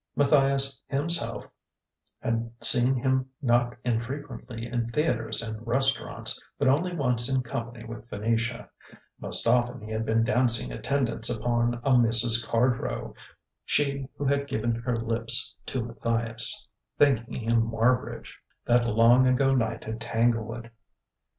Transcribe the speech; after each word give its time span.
Matthias 0.15 0.81
himself 0.87 1.45
had 2.23 2.51
seen 2.59 2.95
him 2.95 3.29
not 3.39 3.77
infrequently 3.85 4.65
in 4.65 4.89
theatres 4.89 5.43
and 5.43 5.67
restaurants, 5.67 6.43
but 6.57 6.67
only 6.67 6.91
once 6.95 7.29
in 7.31 7.43
company 7.43 7.85
with 7.85 8.09
Venetia 8.09 8.67
most 9.19 9.45
often 9.47 9.79
he 9.79 9.91
had 9.91 10.03
been 10.03 10.23
dancing 10.23 10.71
attendance 10.71 11.29
upon 11.29 11.75
a 11.83 11.91
Mrs. 11.91 12.43
Cardrow: 12.43 13.13
she 13.63 14.09
who 14.17 14.25
had 14.25 14.47
given 14.47 14.73
her 14.73 14.97
lips 14.97 15.55
to 15.67 15.83
Matthias, 15.83 16.67
thinking 16.97 17.35
him 17.35 17.61
Marbridge, 17.69 18.33
that 18.65 18.87
long 18.87 19.27
ago 19.27 19.53
night 19.53 19.83
at 19.87 19.99
Tanglewood. 19.99 20.71